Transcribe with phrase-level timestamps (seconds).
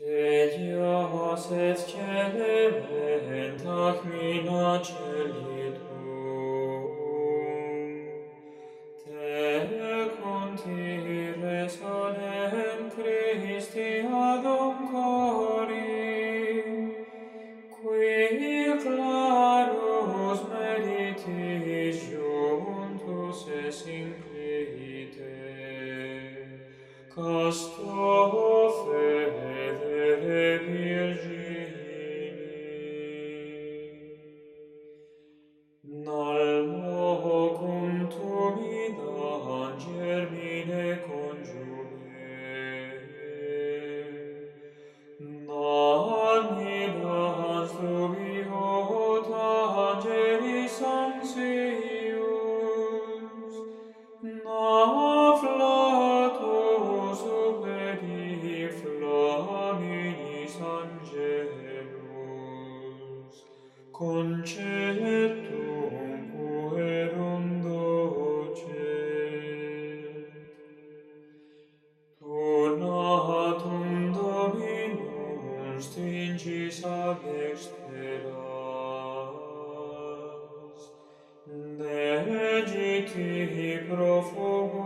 [0.00, 5.84] Deus et celebent ac mina celitum,
[9.04, 14.44] te contire solem Christi ad
[14.90, 15.84] cori,
[17.76, 18.16] qui
[18.82, 25.36] clarus meritis juntus es inclite,
[27.14, 28.49] castor
[35.82, 42.36] Nal moho cum tu vida germine conjuge.
[45.18, 52.34] Nal midas tu vihota geris ansius.
[54.20, 62.20] Na flatus upledi flaminis angelus.
[63.90, 64.89] Conce
[83.00, 84.80] mihi profundus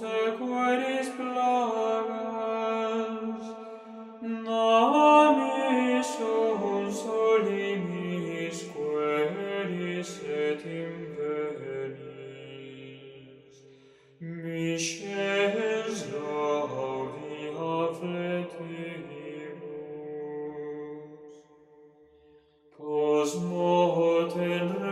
[0.00, 2.24] sequeris plagas,
[4.46, 11.96] namis un solimis queris et invenis,
[14.20, 17.40] misces laudi
[17.76, 18.94] affletimus.
[22.76, 23.72] Cosmo
[24.32, 24.83] ten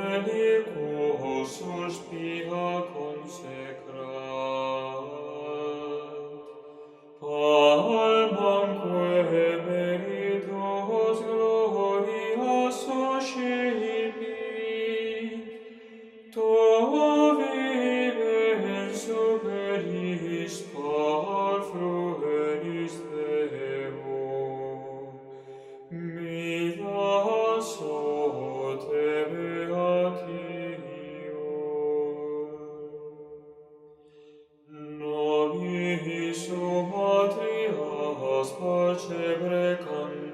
[36.93, 40.32] Patrias pace precant.